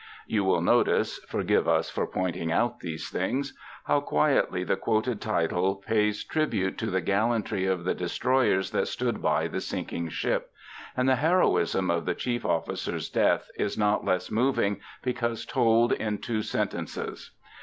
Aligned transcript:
You 0.25 0.43
will 0.43 0.61
notice 0.61 1.19
(forgive 1.27 1.67
us 1.67 1.91
for 1.91 2.07
pointing 2.07 2.51
out 2.51 2.79
these 2.79 3.09
things) 3.11 3.55
how 3.83 3.99
quietly 3.99 4.63
the 4.63 4.75
quoted 4.75 5.21
title 5.21 5.75
pays 5.75 6.23
tribute 6.23 6.75
to 6.79 6.87
the 6.87 7.01
gallantry 7.01 7.67
of 7.67 7.83
the 7.83 7.93
destroyers 7.93 8.71
that 8.71 8.87
stood 8.87 9.21
by 9.21 9.47
the 9.47 9.61
sinking 9.61 10.09
ship; 10.09 10.49
and 10.97 11.07
the 11.07 11.17
heroism 11.17 11.91
of 11.91 12.05
the 12.05 12.15
chief 12.15 12.43
officer's 12.45 13.09
death 13.11 13.47
is 13.59 13.77
not 13.77 14.03
less 14.03 14.31
moving 14.31 14.79
because 15.03 15.45
told 15.45 15.91
in 15.91 16.17
two 16.17 16.41
sentences. 16.41 17.33